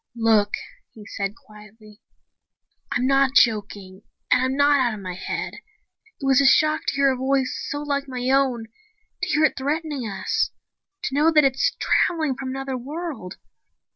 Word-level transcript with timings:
"Look," 0.15 0.55
he 0.95 1.05
said 1.05 1.35
quietly. 1.35 2.01
"I'm 2.91 3.05
not 3.05 3.35
joking 3.35 4.01
and 4.31 4.41
I'm 4.41 4.55
not 4.55 4.79
out 4.79 4.95
of 4.95 4.99
my 4.99 5.13
head. 5.13 5.53
It 6.19 6.25
was 6.25 6.41
a 6.41 6.47
shock 6.47 6.87
to 6.87 6.95
hear 6.95 7.11
a 7.11 7.15
voice 7.15 7.55
so 7.69 7.83
like 7.83 8.07
my 8.07 8.27
own, 8.31 8.65
to 9.21 9.29
hear 9.29 9.43
it 9.43 9.53
threaten 9.55 9.91
us, 9.91 10.49
to 11.03 11.13
know 11.13 11.31
that 11.31 11.43
it's 11.45 11.77
traveling 11.79 12.33
from 12.35 12.49
another 12.49 12.75
world. 12.79 13.35